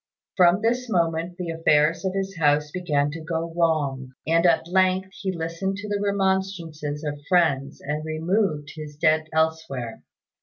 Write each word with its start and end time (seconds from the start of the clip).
From 0.35 0.63
this 0.63 0.89
moment 0.89 1.37
the 1.37 1.51
affairs 1.51 2.03
of 2.03 2.15
his 2.15 2.35
house 2.37 2.71
began 2.71 3.11
to 3.11 3.21
go 3.23 3.53
wrong; 3.55 4.13
and 4.25 4.47
at 4.47 4.67
length 4.67 5.09
he 5.11 5.31
listened 5.31 5.75
to 5.77 5.87
the 5.87 6.01
remonstrances 6.01 7.03
of 7.03 7.21
friends 7.29 7.79
and 7.81 8.03
removed 8.03 8.71
his 8.73 8.95
dead 8.97 9.27
elsewhere. 9.31 10.01